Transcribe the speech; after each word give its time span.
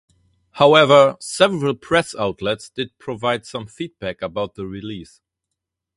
However, 0.53 1.15
several 1.19 1.75
press 1.75 2.15
outlets 2.15 2.71
did 2.71 2.97
provide 2.97 3.45
some 3.45 3.67
feedback 3.67 4.23
about 4.23 4.55
the 4.55 4.65
release. 4.65 5.21